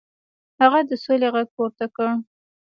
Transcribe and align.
هغه 0.61 0.79
د 0.89 0.91
سولې 1.03 1.27
غږ 1.35 1.47
پورته 1.55 1.85
کړ. 1.95 2.07